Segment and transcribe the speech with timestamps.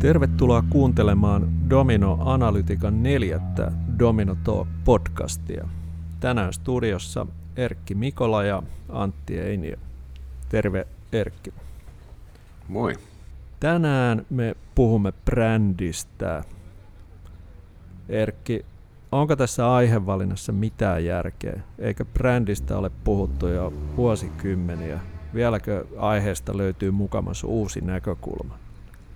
[0.00, 5.68] Tervetuloa kuuntelemaan Domino Analytikan neljättä Domino Talk podcastia.
[6.20, 7.26] Tänään studiossa
[7.56, 9.76] Erkki Mikola ja Antti Einiö.
[10.48, 11.52] Terve Erkki.
[12.68, 12.94] Moi.
[13.60, 16.44] Tänään me puhumme brändistä.
[18.08, 18.64] Erkki,
[19.12, 21.60] onko tässä aihevalinnassa mitään järkeä?
[21.78, 25.00] Eikä brändistä ole puhuttu jo vuosikymmeniä.
[25.34, 28.69] Vieläkö aiheesta löytyy mukamas uusi näkökulma?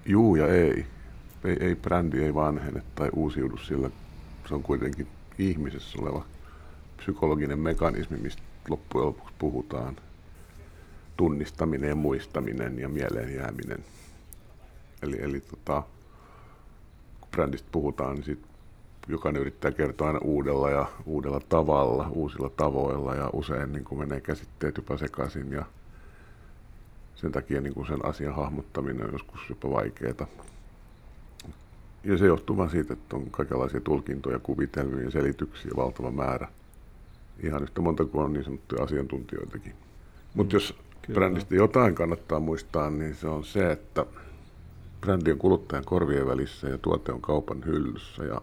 [0.07, 0.87] Juu ja ei.
[1.45, 3.91] Ei, ei brändi ei vanhene tai uusiudu, sillä
[4.49, 5.07] se on kuitenkin
[5.39, 6.25] ihmisessä oleva
[6.97, 9.97] psykologinen mekanismi, mistä loppujen lopuksi puhutaan.
[11.17, 13.85] Tunnistaminen ja muistaminen ja mieleen jääminen.
[15.03, 15.83] Eli, eli tota,
[17.21, 18.47] kun brändistä puhutaan, niin sit
[19.09, 24.21] jokainen yrittää kertoa aina uudella ja uudella tavalla, uusilla tavoilla ja usein niin kuin menee
[24.21, 25.65] käsitteet jopa sekaisin ja
[27.17, 30.27] sen takia niin kuin sen asian hahmottaminen on joskus jopa vaikeaa.
[32.05, 36.49] Ja se johtuu vain siitä, että on kaikenlaisia tulkintoja, kuvitelmia ja selityksiä valtava määrä.
[37.43, 39.75] Ihan yhtä monta kuin on niin sanottuja asiantuntijoitakin.
[40.35, 41.15] Mutta jos Kyllä.
[41.15, 44.07] brändistä jotain kannattaa muistaa, niin se on se, että
[45.01, 48.25] brändi on kuluttajan korvien välissä ja tuote on kaupan hyllyssä.
[48.25, 48.41] Ja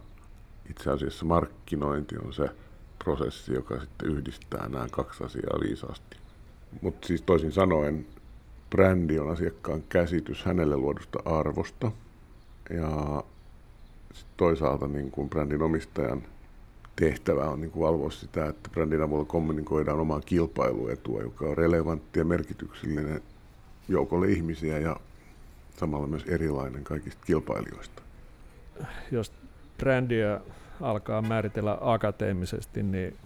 [0.70, 2.50] itse asiassa markkinointi on se
[3.04, 6.18] prosessi, joka sitten yhdistää nämä kaksi asiaa viisaasti.
[6.82, 8.06] Mutta siis toisin sanoen,
[8.72, 11.92] brändi on asiakkaan käsitys hänelle luodusta arvosta.
[12.70, 13.24] Ja
[14.38, 16.24] toisaalta niin kuin brändin omistajan
[16.96, 22.20] tehtävä on niin kuin valvoa sitä, että brändin avulla kommunikoidaan omaa kilpailuetua, joka on relevantti
[22.20, 23.22] ja merkityksellinen
[23.88, 24.96] joukolle ihmisiä ja
[25.78, 28.02] samalla myös erilainen kaikista kilpailijoista.
[29.12, 29.32] Jos
[29.78, 30.42] brändiä
[30.82, 33.18] alkaa määritellä akateemisesti, niin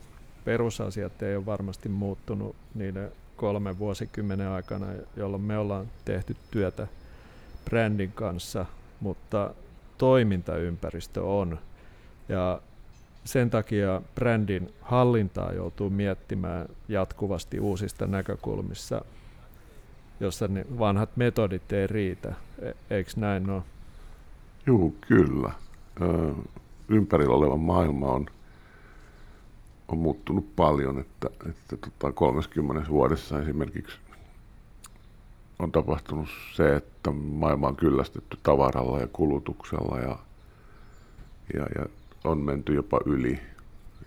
[0.46, 6.88] perusasiat ei ole varmasti muuttunut niiden kolmen vuosikymmenen aikana, jolloin me ollaan tehty työtä
[7.66, 8.66] brändin kanssa,
[9.00, 9.54] mutta
[9.98, 11.60] toimintaympäristö on.
[12.30, 12.62] Ja
[13.26, 19.06] sen takia brändin hallintaa joutuu miettimään jatkuvasti uusista näkökulmissa,
[20.20, 22.34] jossa ne vanhat metodit ei riitä.
[22.62, 23.62] E- eikö näin ole?
[24.68, 25.52] Joo, kyllä.
[26.02, 26.34] Ö,
[26.90, 28.26] ympärillä oleva maailma on
[29.88, 33.98] on muuttunut paljon, että, että tota 30 vuodessa esimerkiksi
[35.60, 40.20] on tapahtunut se, että maailma on kyllästetty tavaralla ja kulutuksella ja,
[41.54, 41.86] ja, ja
[42.24, 43.40] on menty jopa yli.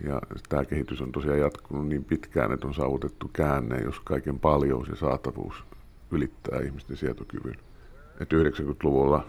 [0.03, 4.87] Ja tämä kehitys on tosiaan jatkunut niin pitkään, että on saavutettu käänne, jos kaiken paljous
[4.87, 5.63] ja saatavuus
[6.11, 7.57] ylittää ihmisten sietokyvyn.
[8.19, 9.25] Että 90-luvulla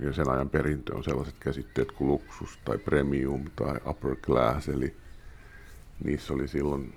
[0.00, 4.96] ja sen ajan perintö on sellaiset käsitteet kuin luksus tai premium tai upper class, eli–
[6.04, 6.94] niissä oli silloin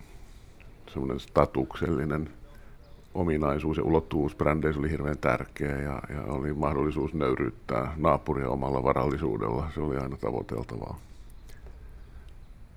[0.88, 2.30] semmoinen statuksellinen
[3.14, 9.72] ominaisuus ja ulottuvuus brändeissä oli hirveän tärkeä ja, ja oli mahdollisuus nöyryyttää naapuria omalla varallisuudella.
[9.74, 11.00] Se oli aina tavoiteltavaa.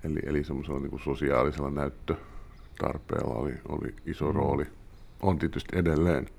[0.03, 4.35] Eli, eli semmoisella niin sosiaalisella näyttötarpeella oli, oli iso mm.
[4.35, 4.65] rooli.
[5.21, 6.29] On tietysti edelleen.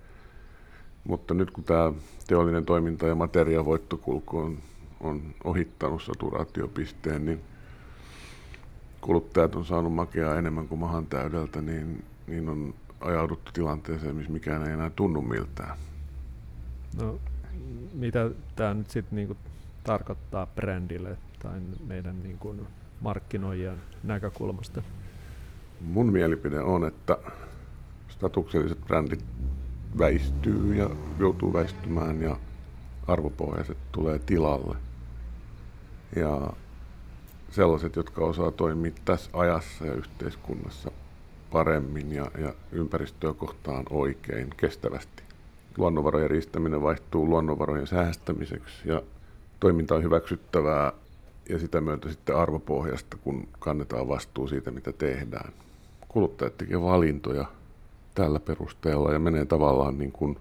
[1.05, 1.93] Mutta nyt kun tämä
[2.27, 4.59] teollinen toiminta ja materiaavoittokulku on,
[5.01, 7.41] on ohittanut saturaatiopisteen, niin–
[9.01, 14.67] kuluttajat on saanut makeaa enemmän kuin mahan täydeltä, niin, niin on ajauduttu tilanteeseen, missä mikään
[14.67, 15.77] ei enää tunnu miltään.
[17.03, 17.19] No,
[17.95, 19.37] mitä tämä nyt sitten niinku
[19.85, 22.57] tarkoittaa brändille tai meidän niinku
[23.01, 24.83] markkinoijan näkökulmasta?
[25.81, 27.19] Mun mielipide on, että
[28.09, 29.25] statukselliset brändit
[29.99, 32.37] väistyy ja joutuu väistymään ja
[33.07, 34.77] arvopohjaiset tulee tilalle.
[36.17, 36.53] Ja
[37.57, 40.91] sellaiset, jotka osaa toimia tässä ajassa ja yhteiskunnassa
[41.53, 45.23] paremmin ja, ja ympäristöä kohtaan oikein, kestävästi.
[45.79, 49.03] Luonnonvarojen riistäminen vaihtuu luonnonvarojen säästämiseksi ja
[49.61, 50.93] toiminta on hyväksyttävää
[51.49, 55.53] ja sitä myötä sitten arvopohjasta, kun kannetaan vastuu siitä, mitä tehdään.
[56.09, 57.47] Kuluttajat tekevät valintoja
[58.15, 60.39] tällä perusteella ja menee tavallaan niin kuin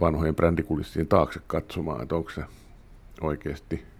[0.00, 2.42] vanhojen brändikulissien taakse katsomaan, että onko se
[3.20, 3.91] oikeasti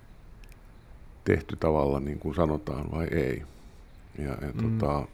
[1.24, 3.42] tehty tavalla niin kuin sanotaan vai ei.
[4.18, 4.78] Ja, ja mm.
[4.78, 5.08] tota,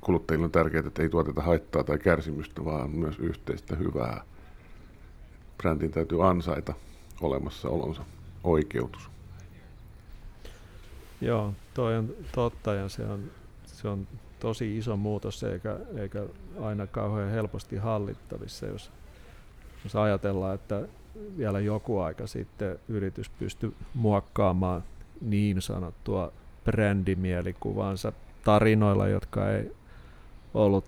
[0.00, 4.24] kuluttajille on tärkeää, että ei tuoteta haittaa tai kärsimystä, vaan myös yhteistä hyvää.
[5.58, 6.74] Brändin täytyy ansaita
[7.20, 8.04] olemassaolonsa
[8.44, 9.10] oikeutus.
[11.20, 13.30] Joo, toi on totta ja se on,
[13.66, 14.06] se on
[14.40, 16.26] tosi iso muutos eikä, eikä
[16.60, 18.90] aina kauhean helposti hallittavissa, jos,
[19.84, 20.88] jos ajatellaan, että
[21.36, 24.82] vielä joku aika sitten yritys pystyi muokkaamaan
[25.20, 26.32] niin sanottua
[26.64, 28.12] brändimielikuvansa
[28.44, 29.76] tarinoilla, jotka ei
[30.54, 30.84] ollut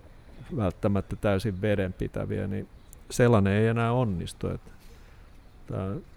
[0.57, 2.67] välttämättä täysin vedenpitäviä, niin
[3.09, 4.47] sellainen ei enää onnistu.
[4.49, 4.71] Että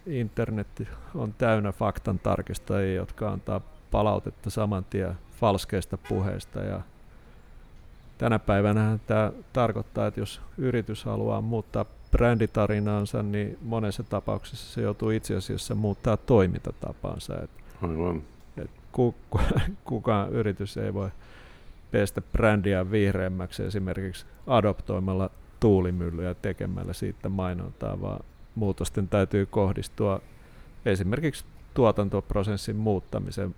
[0.06, 0.82] internet
[1.14, 3.60] on täynnä faktan tarkistajia, jotka antaa
[3.90, 6.80] palautetta saman tien falskeista puheista ja
[8.18, 15.10] tänä päivänä tämä tarkoittaa, että jos yritys haluaa muuttaa bränditarinaansa, niin monessa tapauksessa se joutuu
[15.10, 17.42] itse asiassa muuttaa toimintatapaansa.
[17.42, 17.50] Et,
[17.82, 18.22] Aivan.
[18.56, 18.70] Et
[19.84, 21.10] kukaan yritys ei voi
[21.90, 25.30] pestä brändiä vihreämmäksi esimerkiksi adoptoimalla
[25.60, 28.24] tuulimyllyä tekemällä siitä mainontaa, vaan
[28.54, 30.20] muutosten täytyy kohdistua
[30.86, 31.44] esimerkiksi
[31.74, 33.54] tuotantoprosessin muuttamisen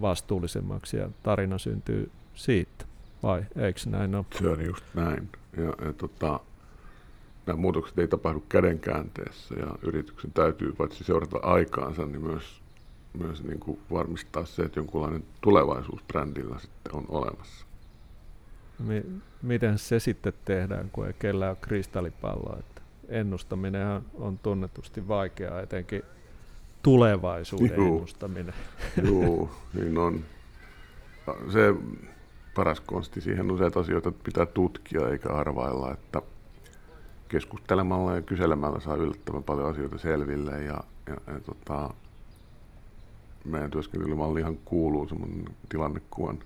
[0.00, 2.84] vastuullisemmaksi ja tarina syntyy siitä.
[3.22, 4.24] Vai eikö näin ole?
[4.38, 5.28] Se on just näin.
[5.56, 6.40] Ja, ja tota,
[7.46, 12.62] nämä muutokset ei tapahdu kädenkäänteessä ja yrityksen täytyy paitsi seurata aikaansa, niin myös,
[13.18, 17.66] myös niin kuin varmistaa se, että jonkunlainen tulevaisuus brändillä sitten on olemassa.
[19.42, 22.56] Miten se sitten tehdään, kun ei kellään ole kristallipalloa?
[22.58, 26.02] Että ennustaminen on tunnetusti vaikeaa, etenkin
[26.82, 27.94] tulevaisuuden Juu.
[27.94, 28.54] ennustaminen.
[29.10, 30.24] Joo, niin on.
[31.52, 31.74] Se
[32.54, 36.22] paras konsti siihen on se, että asioita pitää tutkia eikä arvailla, että
[37.28, 41.94] keskustelemalla ja kyselemällä saa yllättävän paljon asioita selville ja, ja, ja tota,
[43.44, 46.38] meidän työskentelymallihan kuuluu semmoinen tilannekuvan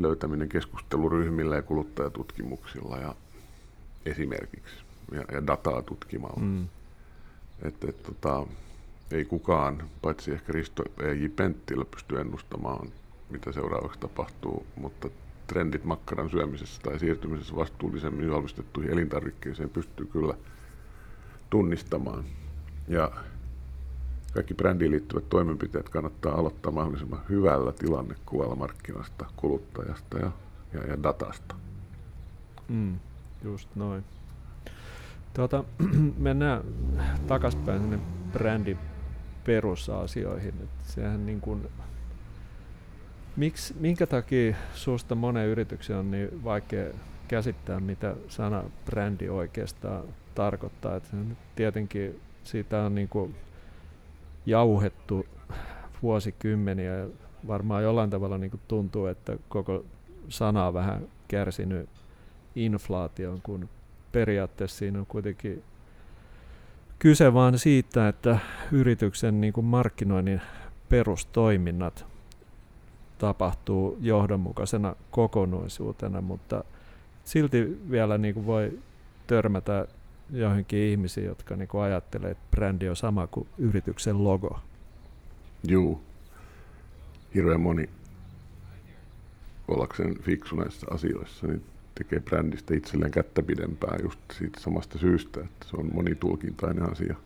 [0.00, 3.14] löytäminen keskusteluryhmillä ja kuluttajatutkimuksilla ja
[4.06, 4.76] esimerkiksi
[5.12, 6.42] ja, ja dataa tutkimalla.
[6.42, 6.68] Mm.
[7.62, 8.46] Et, et, tota,
[9.10, 11.28] ei kukaan, paitsi ehkä Risto E.J.
[11.36, 12.88] Penttilä, pysty ennustamaan,
[13.30, 15.08] mitä seuraavaksi tapahtuu, mutta
[15.48, 20.34] trendit makkaran syömisessä tai siirtymisessä vastuullisemmin valmistettuihin elintarvikkeisiin pystyy kyllä
[21.50, 22.24] tunnistamaan.
[22.88, 23.10] Ja
[24.34, 30.30] kaikki brändiin liittyvät toimenpiteet kannattaa aloittaa mahdollisimman hyvällä tilannekuvalla markkinasta, kuluttajasta ja,
[30.72, 31.54] ja, ja datasta.
[32.68, 32.98] Mm,
[33.44, 34.04] just noin.
[35.34, 35.64] Tuota,
[36.18, 36.62] mennään
[37.26, 37.98] takaspäin sinne
[38.32, 38.78] brändin
[39.44, 40.54] perusasioihin.
[40.62, 41.68] Et sehän niin kuin,
[43.38, 46.86] miksi, minkä takia susta monen yrityksen on niin vaikea
[47.28, 50.04] käsittää, mitä sana brändi oikeastaan
[50.34, 50.96] tarkoittaa.
[50.96, 51.04] Et
[51.56, 53.34] tietenkin siitä on niin kuin
[54.46, 55.26] jauhettu
[56.02, 57.06] vuosikymmeniä ja
[57.46, 59.84] varmaan jollain tavalla niin kuin tuntuu, että koko
[60.28, 61.88] sana on vähän kärsinyt
[62.54, 63.68] inflaation, kun
[64.12, 65.62] periaatteessa siinä on kuitenkin
[66.98, 68.38] kyse vaan siitä, että
[68.72, 70.40] yrityksen niin kuin markkinoinnin
[70.88, 72.17] perustoiminnat
[73.18, 76.64] tapahtuu johdonmukaisena kokonaisuutena, mutta
[77.24, 78.78] silti vielä niin kuin voi
[79.26, 79.86] törmätä
[80.30, 84.60] johonkin ihmisiin, jotka niin kuin ajattelee, että brändi on sama kuin yrityksen logo.
[85.68, 86.02] Juu.
[87.34, 87.88] Hirveän moni
[89.68, 95.66] ollakseen fiksu näissä asioissa, niin tekee brändistä itselleen kättä pidempää just siitä samasta syystä, että
[95.70, 97.16] se on monitulkintainen asia.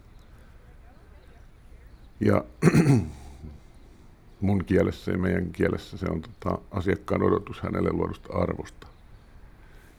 [2.21, 2.45] Ja
[4.43, 8.87] mun kielessä ja meidän kielessä se on tota, asiakkaan odotus hänelle luodusta arvosta.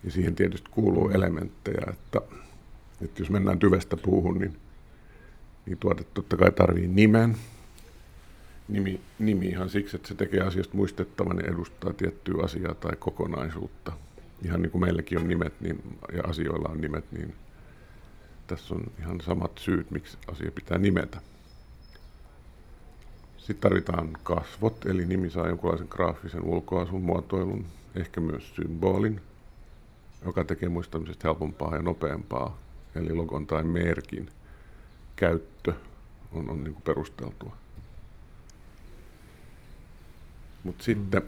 [0.04, 2.22] Ja siihen tietysti kuuluu elementtejä, että,
[3.02, 4.58] että jos mennään tyvestä puuhun, niin,
[5.66, 7.38] niin tuote totta kai tarvii nimen.
[8.68, 13.92] Nimi, nimi ihan siksi, että se tekee asiasta muistettavan ja edustaa tiettyä asiaa tai kokonaisuutta
[14.46, 17.34] ihan niin kuin meilläkin on nimet niin, ja asioilla on nimet, niin
[18.48, 21.22] tässä on ihan samat syyt, miksi asia pitää nimetä.
[23.44, 29.22] Sitten tarvitaan kasvot, eli nimi saa jonkinlaisen graafisen ulkoasun muotoilun, ehkä myös symbolin,
[30.26, 32.58] joka tekee muistamisesta helpompaa ja nopeampaa,
[32.96, 34.30] eli logon tai merkin
[35.16, 35.74] käyttö
[36.32, 37.56] on, on niin kuin perusteltua.
[40.64, 41.22] Mutta sitten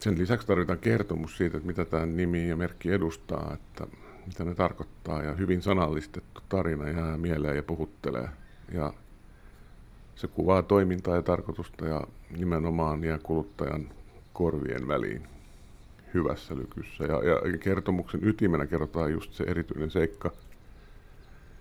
[0.00, 3.86] sen lisäksi tarvitaan kertomus siitä, että mitä tämä nimi ja merkki edustaa, että
[4.26, 5.22] mitä ne tarkoittaa.
[5.22, 8.28] Ja hyvin sanallistettu tarina jää mieleen ja puhuttelee.
[8.72, 8.92] Ja
[10.16, 12.00] se kuvaa toimintaa ja tarkoitusta ja
[12.38, 13.88] nimenomaan jää kuluttajan
[14.32, 15.28] korvien väliin
[16.14, 17.04] hyvässä lykyssä.
[17.04, 20.30] Ja, ja kertomuksen ytimenä kerrotaan just se erityinen seikka,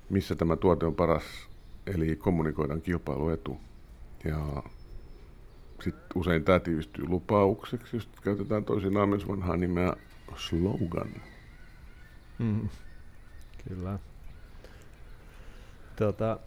[0.09, 1.23] missä tämä tuote on paras,
[1.87, 3.57] eli kommunikoidaan kilpailuetu.
[4.23, 4.63] Ja
[5.83, 9.93] sitten usein tämä tiivistyy lupaukseksi, jos käytetään toisinaan myös vanhaa nimeä
[10.35, 11.09] slogan.
[12.39, 12.69] Mm,
[13.67, 13.99] kyllä.
[15.95, 16.39] Tota,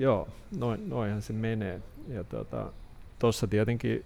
[0.00, 0.28] joo,
[0.58, 1.82] noin, noinhan se menee.
[2.08, 2.24] Ja
[3.18, 4.04] tuossa tota, tietenkin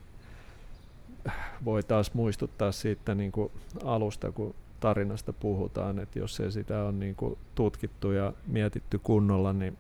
[1.64, 3.52] voi taas muistuttaa siitä niin kuin
[3.84, 9.52] alusta, kun tarinasta puhutaan, että jos ei sitä on niin kuin tutkittu ja mietitty kunnolla,
[9.52, 9.78] niin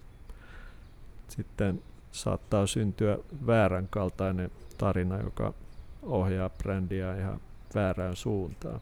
[1.28, 5.54] sitten saattaa syntyä väärän kaltainen tarina, joka
[6.02, 7.40] ohjaa brändiä ihan
[7.74, 8.80] väärään suuntaan.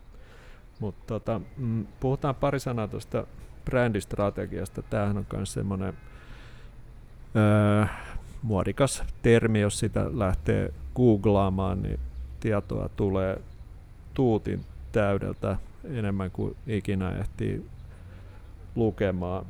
[0.81, 3.27] Mutta tota, mm, puhutaan pari sanaa tuosta
[3.65, 4.83] brändistrategiasta.
[4.83, 5.95] Tämähän on myös semmoinen
[7.37, 7.87] öö,
[8.43, 12.01] muodikas termi, jos sitä lähtee googlaamaan, niin
[12.41, 13.41] tietoa tulee
[14.15, 17.67] tuutin täydeltä enemmän kuin ikinä ehtii
[18.75, 19.47] lukemaan.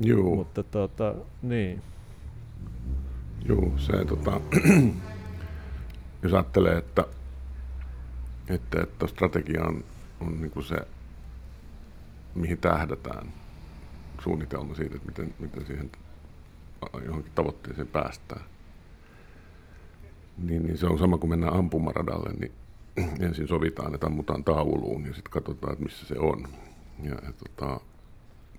[0.00, 0.34] Joo.
[0.34, 1.82] Mutta tota, niin.
[3.48, 4.40] Joo, se tota,
[6.22, 7.04] jos ajattelee, että,
[8.48, 9.84] että, että strategia on,
[10.20, 10.76] on niin kuin se,
[12.34, 13.32] mihin tähdätään,
[14.22, 15.90] suunnitelma siitä, että miten, miten siihen
[17.06, 18.44] johonkin tavoitteeseen päästään,
[20.38, 22.52] niin, niin se on sama kuin mennään ampumaradalle, niin
[23.26, 26.48] ensin sovitaan, että ammutaan tauluun ja sitten katsotaan, että missä se on.
[27.02, 27.80] Ja, ja tota,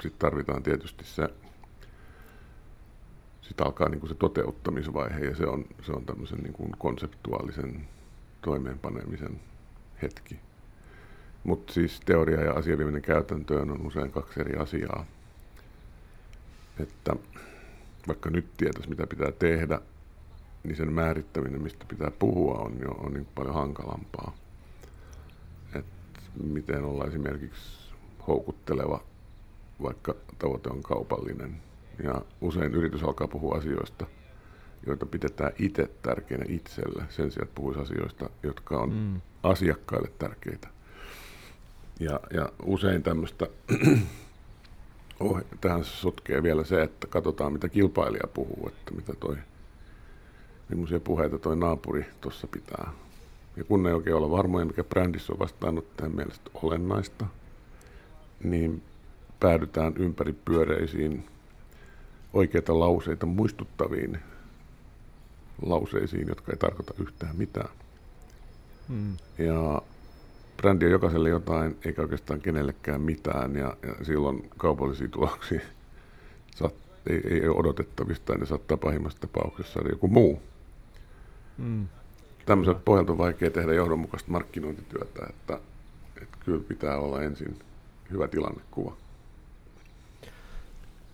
[0.01, 1.29] sitten tarvitaan tietysti se,
[3.41, 7.87] sitten alkaa niin se toteuttamisvaihe ja se on, se on tämmöisen niin kuin konseptuaalisen
[8.41, 9.39] toimeenpanemisen
[10.01, 10.39] hetki.
[11.43, 15.05] Mutta siis teoria ja asiavieminen käytäntöön on usein kaksi eri asiaa.
[16.79, 17.15] Että
[18.07, 19.79] vaikka nyt tietäisi, mitä pitää tehdä,
[20.63, 24.35] niin sen määrittäminen, mistä pitää puhua, on jo on niin paljon hankalampaa.
[25.75, 25.85] Et
[26.43, 27.93] miten olla esimerkiksi
[28.27, 29.03] houkutteleva,
[29.81, 31.55] vaikka tavoite on kaupallinen.
[32.03, 34.05] Ja usein yritys alkaa puhua asioista,
[34.85, 39.21] joita pidetään itse tärkeinä itselle, sen sijaan, että puhuisi asioista, jotka on mm.
[39.43, 40.67] asiakkaille tärkeitä.
[41.99, 43.47] Ja, ja usein tämmöistä,
[45.23, 49.37] oh, tähän sotkee vielä se, että katsotaan mitä kilpailija puhuu, että mitä toi
[50.69, 52.91] millaisia puheita toi naapuri tuossa pitää.
[53.57, 57.25] Ja kun ei oikein olla varmoja, mikä brändissä on vastaanottajan mielestä olennaista,
[58.43, 58.81] niin
[59.39, 61.25] päädytään ympäripyöreisiin,
[62.33, 64.19] oikeita lauseita muistuttaviin
[65.61, 67.69] lauseisiin, jotka ei tarkoita yhtään mitään.
[68.87, 69.17] Hmm.
[69.37, 69.81] Ja
[70.57, 75.61] brändi on jokaiselle jotain, eikä oikeastaan kenellekään mitään, ja, ja silloin kaupallisia tuloksia
[76.55, 76.73] saat,
[77.09, 80.41] ei, ei ole odotettavista, ja ne saattaa pahimmassa tapauksessa saada joku muu.
[81.57, 81.87] Mm.
[82.45, 85.59] Tämmöisen pohjalta on vaikea tehdä johdonmukaista markkinointityötä, että,
[86.21, 87.59] että kyllä pitää olla ensin
[88.11, 88.95] hyvä tilannekuva.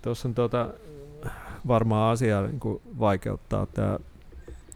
[0.02, 0.74] Tuossa on tuota,
[1.68, 4.00] varmaan asia niin kuin vaikeuttaa tämä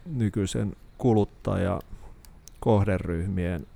[0.06, 1.80] nykyisen kuluttaja
[2.60, 3.66] kohderyhmien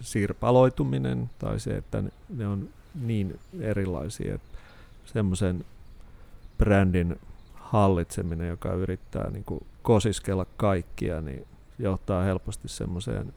[0.00, 4.58] sirpaloituminen tai se, että ne on niin erilaisia, että
[5.04, 5.64] semmoisen
[6.58, 7.20] brändin
[7.54, 11.46] hallitseminen, joka yrittää niin kuin kosiskella kaikkia, niin
[11.78, 13.32] johtaa helposti semmoiseen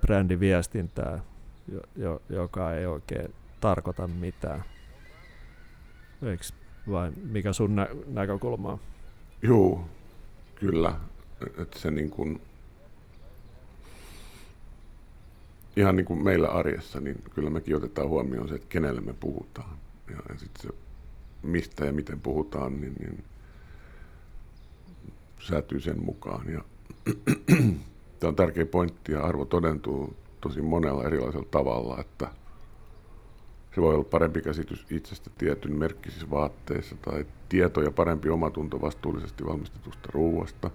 [0.00, 1.22] brändiviestintään,
[1.72, 4.64] jo, jo, joka ei oikein tarkoita mitään.
[6.22, 6.44] Eikö
[6.90, 8.80] vai mikä sun nä- näkökulma on?
[9.42, 9.84] Joo,
[10.54, 10.94] kyllä.
[11.58, 12.40] Että se niin kuin,
[15.78, 19.78] ihan niin kuin meillä arjessa, niin kyllä mekin otetaan huomioon se, että kenelle me puhutaan.
[20.10, 20.68] Ja, sitten se,
[21.42, 23.24] mistä ja miten puhutaan, niin, niin
[25.40, 26.52] säätyy sen mukaan.
[26.52, 26.64] Ja
[28.20, 32.28] tämä on tärkeä pointti ja arvo todentuu tosi monella erilaisella tavalla, että
[33.74, 39.46] se voi olla parempi käsitys itsestä tietyn merkkisissä vaatteissa tai tieto ja parempi omatunto vastuullisesti
[39.46, 40.70] valmistetusta ruuasta.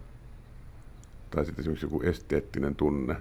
[1.31, 3.15] Tai sitten esimerkiksi joku esteettinen tunne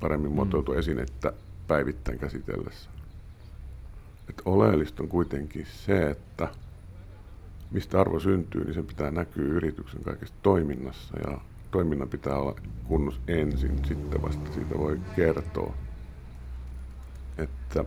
[0.00, 0.78] paremmin muotoiltu mm.
[0.78, 1.32] esinettä
[1.68, 2.90] päivittäin käsitellessä.
[4.28, 6.48] Et oleellista on kuitenkin se, että
[7.70, 11.38] mistä arvo syntyy, niin sen pitää näkyä yrityksen kaikessa toiminnassa ja
[11.70, 12.54] toiminnan pitää olla
[12.88, 15.74] kunnossa ensin, sitten vasta siitä voi kertoa.
[17.38, 17.84] Että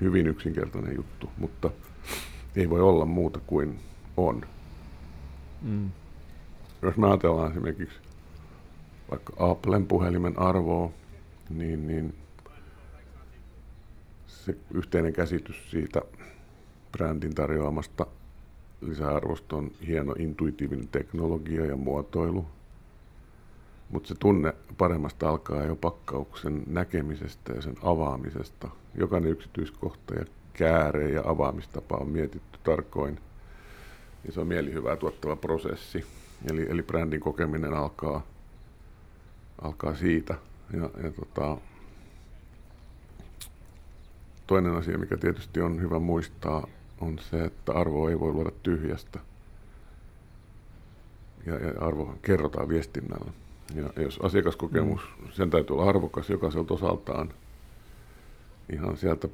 [0.00, 1.70] hyvin yksinkertainen juttu, mutta
[2.56, 3.80] ei voi olla muuta kuin
[4.16, 4.46] on.
[5.62, 5.90] Mm.
[6.82, 7.98] Jos me ajatellaan esimerkiksi
[9.10, 10.90] vaikka Applen puhelimen arvoa,
[11.50, 12.14] niin, niin
[14.26, 16.02] se yhteinen käsitys siitä
[16.92, 18.06] brändin tarjoamasta
[18.80, 22.46] lisäarvosta on hieno intuitiivinen teknologia ja muotoilu,
[23.90, 28.68] mutta se tunne paremmasta alkaa jo pakkauksen näkemisestä ja sen avaamisesta.
[28.94, 33.20] Jokainen yksityiskohta ja kääre ja avaamistapa on mietitty tarkoin.
[34.26, 36.04] Ja se on mielihyvää tuottava prosessi.
[36.50, 38.22] Eli, eli brändin kokeminen alkaa,
[39.62, 40.34] alkaa siitä.
[40.72, 41.56] Ja, ja tota,
[44.46, 46.66] toinen asia, mikä tietysti on hyvä muistaa,
[47.00, 49.18] on se, että arvo ei voi luoda tyhjästä.
[51.46, 53.32] Ja, ja arvo kerrotaan viestinnällä.
[53.74, 55.32] Ja jos asiakaskokemus, mm.
[55.32, 57.32] sen täytyy olla arvokas jokaiselta osaltaan,
[58.72, 59.28] ihan sieltä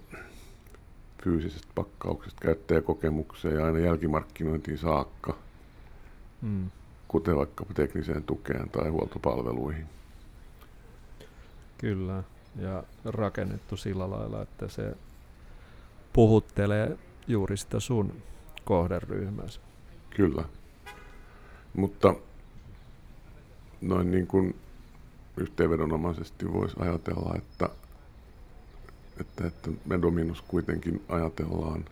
[1.25, 5.37] fyysisestä pakkauksesta käyttäjäkokemukseen ja aina jälkimarkkinointiin saakka,
[6.43, 6.71] mm.
[7.09, 9.87] kuten vaikkapa tekniseen tukeen tai huoltopalveluihin.
[11.83, 12.23] Kyllä,
[12.57, 14.97] ja rakennettu sillä lailla, että se
[16.13, 16.99] puhuttelee
[17.29, 18.23] juuri sitä sun
[18.65, 19.61] kohderyhmänsä.
[20.11, 20.45] Kyllä.
[21.75, 22.15] Mutta
[23.81, 24.55] noin niin kuin
[25.37, 27.69] yhteenvedonomaisesti voisi ajatella, että,
[29.21, 31.85] että, että me Dominus kuitenkin ajatellaan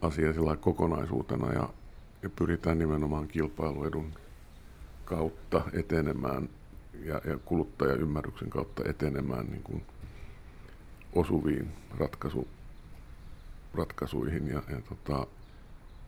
[0.00, 1.68] asia sillä kokonaisuutena ja,
[2.22, 4.12] ja pyritään nimenomaan kilpailuedun
[5.04, 6.48] kautta etenemään
[7.04, 9.82] ja, ja kuluttajaymmärryksen kautta etenemään niin kuin
[11.12, 12.48] osuviin ratkaisu,
[13.74, 14.48] ratkaisuihin.
[14.48, 15.26] Ja, ja tota,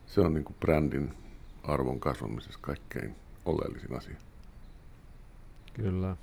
[0.07, 1.13] se on niin kuin brändin
[1.63, 4.15] arvon kasvamisessa kaikkein oleellisin asia.
[5.73, 6.15] Kyllä.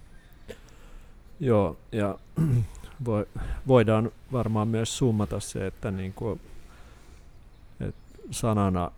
[1.41, 2.19] Joo, ja
[3.69, 6.41] voidaan varmaan myös summata se, että, niin kuin,
[7.81, 8.91] että sanana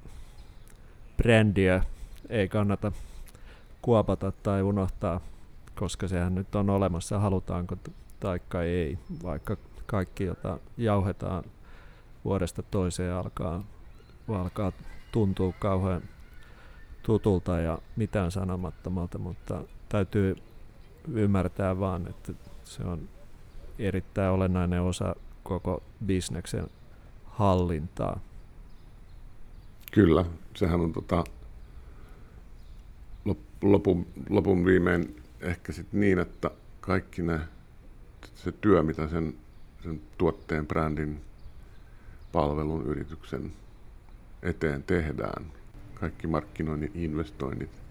[1.17, 1.85] brändiä
[2.29, 2.93] ei kannata
[3.83, 5.21] kuopata tai unohtaa,
[5.81, 7.77] koska sehän nyt on olemassa, halutaanko
[8.21, 9.57] taikka ei, vaikka
[9.87, 11.45] kaikki, jota jauhetaan
[12.25, 13.65] vuodesta toiseen alkaa,
[14.29, 14.73] alkaa
[15.13, 16.03] tuntua kauhean
[17.03, 20.37] tutulta ja mitään sanomattomalta, mutta täytyy
[21.13, 22.33] ymmärtää vaan, että
[22.65, 23.09] se on
[23.79, 26.67] erittäin olennainen osa koko bisneksen
[27.25, 28.21] hallintaa.
[29.93, 30.25] Kyllä,
[30.57, 31.25] sehän on tota,
[33.63, 37.41] lopun, lopun viimein ehkä sit niin, että kaikki ne,
[38.35, 39.35] se työ, mitä sen,
[39.83, 41.21] sen tuotteen, brändin,
[42.33, 43.53] palvelun, yrityksen
[44.43, 45.53] eteen tehdään,
[45.95, 47.83] kaikki markkinoinnin investoinnit,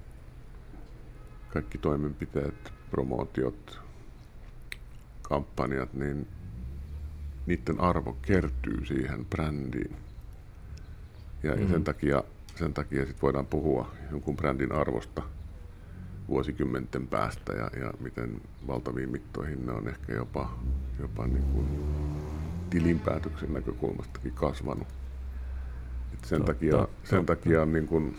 [1.53, 3.81] kaikki toimenpiteet, promootiot,
[5.21, 6.27] kampanjat, niin
[7.45, 9.95] niiden arvo kertyy siihen brändiin.
[11.43, 11.63] Ja, mm-hmm.
[11.63, 12.23] ja sen takia,
[12.55, 15.21] sen takia sit voidaan puhua jonkun brändin arvosta
[16.29, 20.59] vuosikymmenten päästä ja, ja miten valtaviin mittoihin ne on ehkä jopa,
[20.99, 21.67] jopa niin kuin
[22.69, 24.87] tilinpäätöksen näkökulmastakin kasvanut.
[26.13, 27.35] Et sen, totta, takia, sen totta.
[27.35, 28.17] takia on niin kuin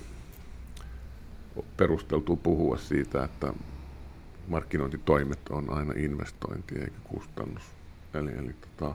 [1.77, 3.53] perusteltu puhua siitä, että
[4.49, 7.63] markkinointitoimet on aina investointi eikä kustannus.
[8.15, 8.95] Eli, eli tota,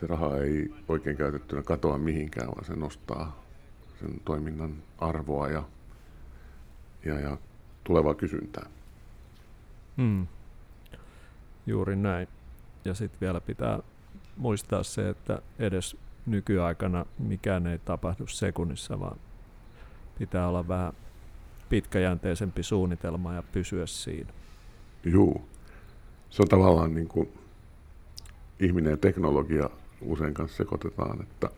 [0.00, 3.44] se raha ei oikein käytettynä katoa mihinkään, vaan se nostaa
[4.00, 5.62] sen toiminnan arvoa ja,
[7.04, 7.38] ja, ja
[7.84, 8.66] tulevaa kysyntää.
[9.96, 10.26] Hmm.
[11.66, 12.28] Juuri näin.
[12.84, 13.78] Ja sitten vielä pitää
[14.36, 19.18] muistaa se, että edes nykyaikana mikään ei tapahdu sekunnissa, vaan
[20.18, 20.92] pitää olla vähän
[21.68, 24.32] pitkäjänteisempi suunnitelma ja pysyä siinä.
[25.04, 25.48] Juu.
[26.30, 27.28] Se on tavallaan niin kuin
[28.60, 31.48] ihminen ja teknologia usein kanssa sekoitetaan, että,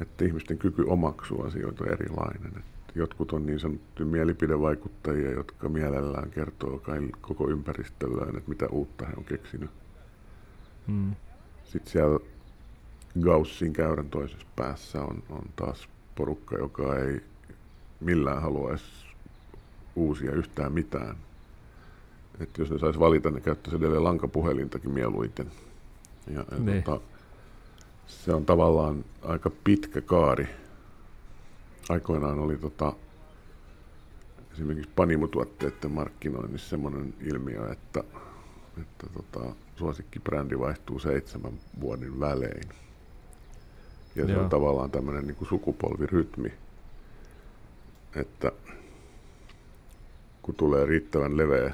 [0.00, 2.46] että ihmisten kyky omaksua asioita on erilainen.
[2.46, 2.60] Että
[2.94, 6.82] jotkut on niin sanottuja mielipidevaikuttajia, jotka mielellään kertoo
[7.20, 9.70] koko ympäristölleen, että mitä uutta he on keksinyt.
[10.86, 11.14] Hmm.
[11.64, 12.20] Sitten siellä
[13.20, 17.20] Gaussin käyrän toisessa päässä on, on taas porukka, joka ei
[18.00, 18.84] millään haluaisi
[19.96, 21.16] uusia yhtään mitään.
[22.40, 25.46] Että jos ne saisi valita, ne käyttäisi edelleen lankapuhelintakin mieluiten.
[26.26, 26.82] Ja, ja niin.
[26.82, 27.00] tota,
[28.06, 30.48] se on tavallaan aika pitkä kaari.
[31.88, 32.92] Aikoinaan oli tota,
[34.52, 38.04] esimerkiksi panimotuotteiden markkinoinnissa semmoinen ilmiö, että,
[38.80, 42.68] että tota, suosikkibrändi vaihtuu seitsemän vuoden välein.
[44.14, 44.42] Ja se Joo.
[44.42, 46.52] on tavallaan tämmöinen niin sukupolvirytmi
[48.16, 48.52] että
[50.42, 51.72] kun tulee riittävän leveä,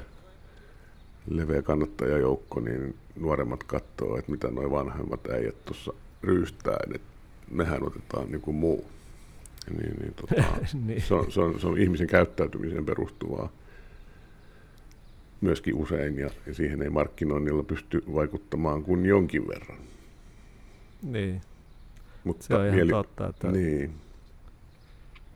[1.29, 5.93] leveä kannattajajoukko, niin nuoremmat katsoo, että mitä nuo vanhemmat äijät tuossa
[6.23, 7.07] ryystää, että
[7.51, 8.85] mehän otetaan niin kuin muu.
[9.69, 10.43] Niin, niin, tota,
[10.87, 11.01] niin.
[11.01, 13.49] Se, on, se, on, se on ihmisen käyttäytymiseen perustuvaa
[15.41, 19.77] myöskin usein, ja, ja siihen ei markkinoinnilla pysty vaikuttamaan kuin jonkin verran.
[21.01, 21.41] Niin.
[22.23, 22.91] Mutta se on ihan mieli...
[22.91, 23.93] totta, että niin.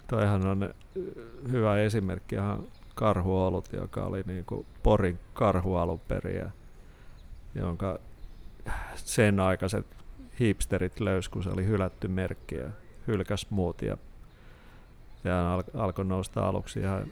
[0.07, 0.73] toihan on
[1.51, 2.63] hyvä esimerkki ihan
[2.95, 6.43] karhuolut, joka oli niin kuin Porin karhu alun perin,
[7.55, 7.99] jonka
[8.95, 9.85] sen aikaiset
[10.39, 12.69] hipsterit löys, kun se oli hylätty merkki ja
[13.07, 13.97] hylkäs muut ja
[15.23, 17.07] sehän al- alkoi nousta aluksi ihan,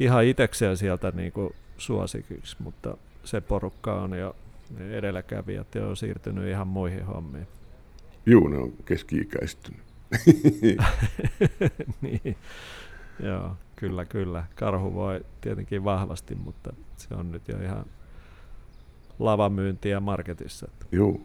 [0.00, 4.36] ihan itekseen sieltä niin kuin suosikiksi, mutta se porukka on jo
[4.90, 7.46] edelläkävijät ja on siirtynyt ihan muihin hommiin.
[8.26, 9.80] Juu, ne on keski-ikäistynyt.
[12.02, 12.36] niin.
[13.20, 14.44] Joo, kyllä, kyllä.
[14.54, 17.84] Karhu voi tietenkin vahvasti, mutta se on nyt jo ihan
[19.18, 20.68] lavamyyntiä marketissa.
[20.92, 21.20] Joo.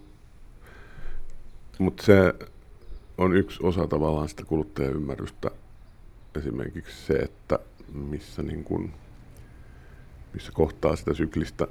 [1.79, 2.33] Mutta se
[3.19, 5.51] on yksi osa tavallaan sitä kuluttajaymmärrystä.
[6.35, 7.59] Esimerkiksi se, että
[7.93, 8.93] missä, niin kun,
[10.33, 11.67] missä kohtaa sitä syklistä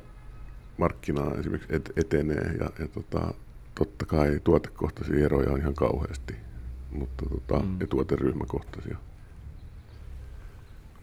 [0.76, 3.34] markkinaa esimerkiksi et, etenee ja, ja tota,
[3.74, 6.34] totta kai tuotekohtaisia eroja on ihan kauheasti,
[6.90, 7.76] mutta tota, mm.
[7.80, 8.96] ja tuoteryhmäkohtaisia.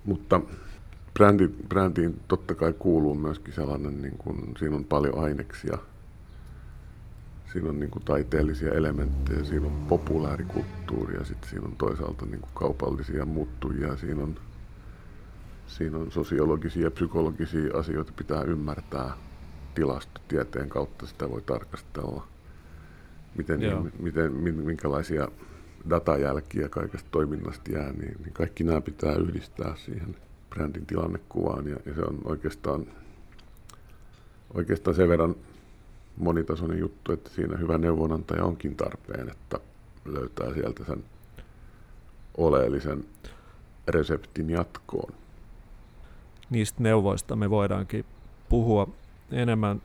[0.05, 0.41] Mutta
[1.13, 5.77] brändi, brändiin totta kai kuuluu myöskin sellainen, niin kuin, siinä on paljon aineksia,
[7.51, 12.51] siinä on niin kuin taiteellisia elementtejä, siinä on populaarikulttuuria, sitten siinä on toisaalta niin kuin
[12.53, 14.35] kaupallisia muuttujia, siinä on,
[15.67, 19.13] siinä on sosiologisia ja psykologisia asioita pitää ymmärtää
[19.75, 22.27] tilastotieteen kautta sitä voi tarkastella,
[23.37, 23.59] miten,
[23.99, 25.27] miten, minkälaisia
[25.89, 30.15] datajälkiä kaikesta toiminnasta jää, niin, niin kaikki nämä pitää yhdistää siihen
[30.49, 32.85] brändin tilannekuvaan ja, ja se on oikeastaan,
[34.53, 35.35] oikeastaan sen verran
[36.17, 39.59] monitasoinen juttu, että siinä hyvä neuvonantaja onkin tarpeen, että
[40.05, 41.03] löytää sieltä sen
[42.37, 43.05] oleellisen
[43.87, 45.13] reseptin jatkoon.
[46.49, 48.05] Niistä neuvoista me voidaankin
[48.49, 48.87] puhua
[49.31, 49.81] enemmän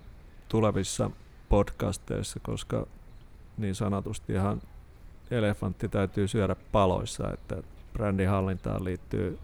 [0.48, 1.10] tulevissa
[1.48, 2.86] podcasteissa, koska
[3.58, 4.62] niin sanotusti ihan
[5.30, 7.62] elefantti täytyy syödä paloissa, että
[7.92, 9.38] brändihallintaan liittyy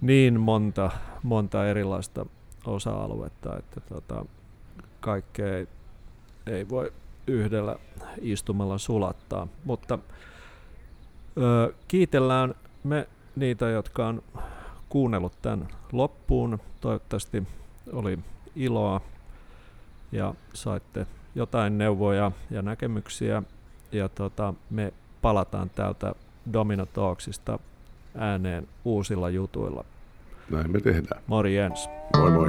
[0.00, 0.90] niin monta,
[1.22, 2.26] monta erilaista
[2.66, 4.24] osa-aluetta, että tota,
[5.00, 5.66] kaikkea ei,
[6.46, 6.92] ei voi
[7.26, 7.76] yhdellä
[8.20, 9.48] istumalla sulattaa.
[9.64, 9.98] Mutta
[11.38, 14.22] ö, kiitellään me niitä, jotka on
[14.88, 16.58] kuunnellut tämän loppuun.
[16.80, 17.42] Toivottavasti
[17.92, 18.18] oli
[18.56, 19.00] iloa
[20.12, 23.42] ja saitte jotain neuvoja ja näkemyksiä.
[23.92, 26.14] Ja tota, me palataan täältä
[26.52, 27.58] Domino Talksista
[28.18, 29.84] ääneen uusilla jutuilla.
[30.50, 31.22] Näin me tehdään.
[31.26, 31.88] Morjens.
[32.16, 32.48] Moi moi.